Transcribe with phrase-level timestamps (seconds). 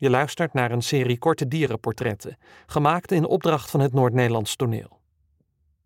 [0.00, 5.00] Je luistert naar een serie korte dierenportretten, gemaakt in opdracht van het Noord-Nederlands toneel.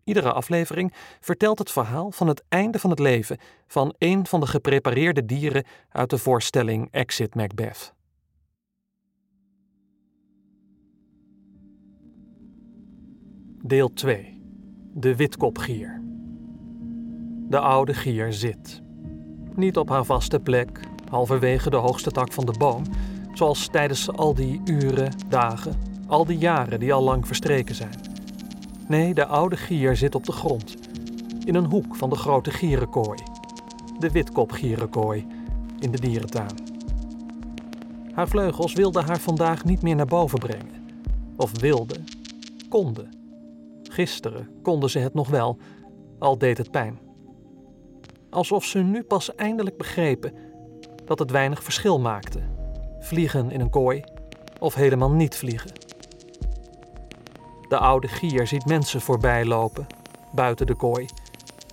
[0.03, 3.37] Iedere aflevering vertelt het verhaal van het einde van het leven
[3.67, 7.93] van een van de geprepareerde dieren uit de voorstelling Exit Macbeth.
[13.65, 14.41] Deel 2.
[14.93, 16.01] De witkopgier.
[17.49, 18.81] De oude gier zit.
[19.55, 22.83] Niet op haar vaste plek, halverwege de hoogste tak van de boom,
[23.33, 25.75] zoals tijdens al die uren, dagen,
[26.07, 27.99] al die jaren die al lang verstreken zijn.
[28.87, 30.75] Nee, de oude gier zit op de grond,
[31.45, 33.19] in een hoek van de grote gierenkooi,
[33.99, 35.25] de witkopgierenkooi
[35.79, 36.71] in de dierentuin.
[38.13, 40.87] Haar vleugels wilden haar vandaag niet meer naar boven brengen.
[41.37, 42.03] Of wilden,
[42.69, 43.09] konden.
[43.83, 45.57] Gisteren konden ze het nog wel,
[46.19, 46.99] al deed het pijn.
[48.29, 50.33] Alsof ze nu pas eindelijk begrepen
[51.05, 52.52] dat het weinig verschil maakte.
[53.03, 54.03] Vliegen in een kooi
[54.59, 55.71] of helemaal niet vliegen.
[57.67, 59.87] De oude gier ziet mensen voorbij lopen,
[60.31, 61.07] buiten de kooi.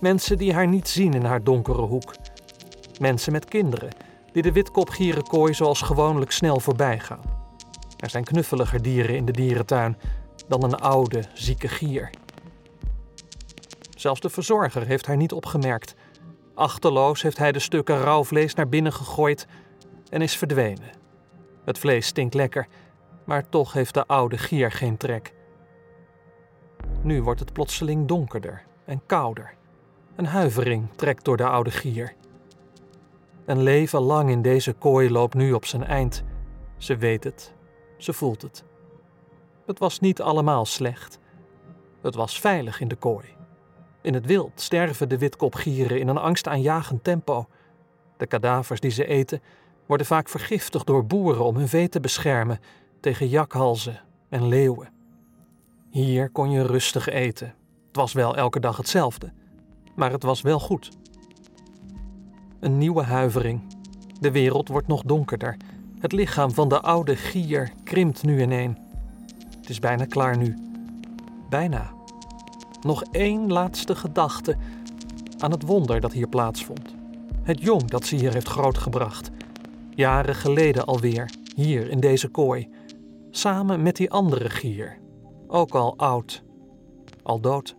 [0.01, 2.13] Mensen die haar niet zien in haar donkere hoek.
[2.99, 3.89] Mensen met kinderen,
[4.31, 7.21] die de witkopgierenkooi zoals gewoonlijk snel voorbij gaan.
[7.97, 9.97] Er zijn knuffeliger dieren in de dierentuin
[10.47, 12.09] dan een oude, zieke gier.
[13.97, 15.95] Zelfs de verzorger heeft haar niet opgemerkt.
[16.55, 19.47] Achterloos heeft hij de stukken rauw vlees naar binnen gegooid
[20.09, 21.00] en is verdwenen.
[21.65, 22.67] Het vlees stinkt lekker,
[23.25, 25.33] maar toch heeft de oude gier geen trek.
[27.01, 29.53] Nu wordt het plotseling donkerder en kouder.
[30.15, 32.13] Een huivering trekt door de oude gier.
[33.45, 36.23] Een leven lang in deze kooi loopt nu op zijn eind.
[36.77, 37.53] Ze weet het,
[37.97, 38.63] ze voelt het.
[39.65, 41.19] Het was niet allemaal slecht.
[42.01, 43.25] Het was veilig in de kooi.
[44.01, 47.47] In het wild sterven de witkopgieren in een angstaanjagend tempo.
[48.17, 49.41] De kadavers die ze eten
[49.91, 52.59] worden vaak vergiftigd door boeren om hun vee te beschermen
[52.99, 54.89] tegen jakhalzen en leeuwen.
[55.89, 57.47] Hier kon je rustig eten.
[57.87, 59.31] Het was wel elke dag hetzelfde,
[59.95, 60.89] maar het was wel goed.
[62.59, 63.61] Een nieuwe huivering.
[64.19, 65.57] De wereld wordt nog donkerder.
[65.99, 68.77] Het lichaam van de oude gier krimpt nu ineen.
[69.59, 70.57] Het is bijna klaar nu.
[71.49, 71.93] Bijna.
[72.81, 74.57] Nog één laatste gedachte
[75.37, 76.95] aan het wonder dat hier plaatsvond.
[77.43, 79.31] Het jong dat ze hier heeft grootgebracht.
[79.95, 82.69] Jaren geleden alweer, hier in deze kooi.
[83.31, 84.97] Samen met die andere gier.
[85.47, 86.43] Ook al oud.
[87.23, 87.75] Al dood.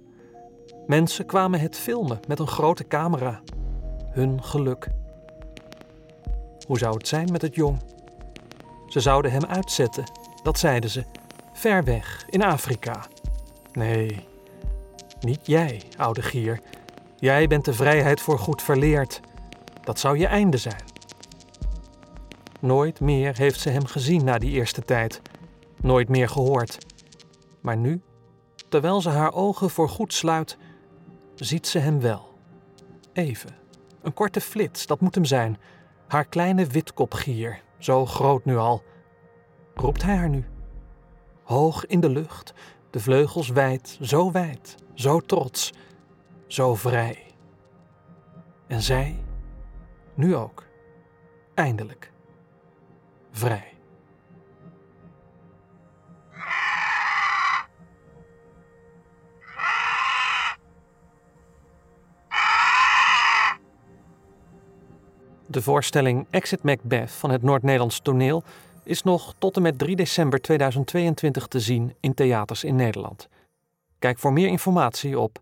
[0.86, 3.40] Mensen kwamen het filmen met een grote camera.
[4.10, 4.88] Hun geluk.
[6.66, 7.78] Hoe zou het zijn met het jong?
[8.86, 10.04] Ze zouden hem uitzetten,
[10.42, 11.04] dat zeiden ze.
[11.52, 13.06] Ver weg, in Afrika.
[13.72, 14.26] Nee,
[15.20, 16.60] niet jij, oude gier.
[17.16, 19.20] Jij bent de vrijheid voor goed verleerd.
[19.84, 20.91] Dat zou je einde zijn.
[22.62, 25.22] Nooit meer heeft ze hem gezien na die eerste tijd.
[25.80, 26.78] Nooit meer gehoord.
[27.60, 28.02] Maar nu,
[28.68, 30.58] terwijl ze haar ogen voor goed sluit,
[31.34, 32.28] ziet ze hem wel.
[33.12, 33.50] Even.
[34.02, 35.58] Een korte flits, dat moet hem zijn.
[36.08, 38.82] Haar kleine witkopgier, zo groot nu al.
[39.74, 40.44] Roept hij haar nu?
[41.42, 42.54] Hoog in de lucht,
[42.90, 45.72] de vleugels wijd, zo wijd, zo trots,
[46.46, 47.26] zo vrij.
[48.66, 49.24] En zij,
[50.14, 50.66] nu ook,
[51.54, 52.11] eindelijk,
[53.42, 53.70] vrij.
[65.46, 68.42] De voorstelling Exit Macbeth van het Noord-Nederlands toneel
[68.84, 73.28] is nog tot en met 3 december 2022 te zien in theaters in Nederland.
[73.98, 75.38] Kijk voor meer informatie op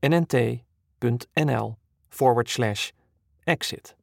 [0.00, 1.76] nnt.nl
[3.44, 3.96] exit.